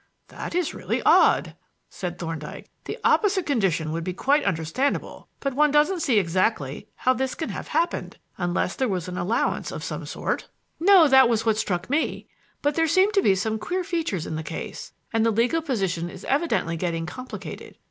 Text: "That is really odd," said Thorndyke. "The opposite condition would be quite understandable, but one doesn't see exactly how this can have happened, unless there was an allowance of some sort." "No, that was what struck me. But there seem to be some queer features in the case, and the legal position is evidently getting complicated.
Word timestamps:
"That 0.29 0.55
is 0.55 0.73
really 0.73 0.99
odd," 1.03 1.53
said 1.87 2.17
Thorndyke. 2.17 2.67
"The 2.85 2.97
opposite 3.03 3.45
condition 3.45 3.91
would 3.91 4.03
be 4.03 4.15
quite 4.15 4.43
understandable, 4.43 5.27
but 5.39 5.53
one 5.53 5.69
doesn't 5.69 5.99
see 5.99 6.17
exactly 6.17 6.87
how 6.95 7.13
this 7.13 7.35
can 7.35 7.49
have 7.49 7.67
happened, 7.67 8.17
unless 8.35 8.75
there 8.75 8.87
was 8.87 9.07
an 9.07 9.15
allowance 9.15 9.71
of 9.71 9.83
some 9.83 10.07
sort." 10.07 10.47
"No, 10.79 11.07
that 11.07 11.29
was 11.29 11.45
what 11.45 11.57
struck 11.57 11.87
me. 11.87 12.27
But 12.63 12.73
there 12.73 12.87
seem 12.87 13.11
to 13.11 13.21
be 13.21 13.35
some 13.35 13.59
queer 13.59 13.83
features 13.83 14.25
in 14.25 14.37
the 14.37 14.41
case, 14.41 14.91
and 15.13 15.23
the 15.23 15.29
legal 15.29 15.61
position 15.61 16.09
is 16.09 16.25
evidently 16.25 16.77
getting 16.77 17.05
complicated. 17.05 17.77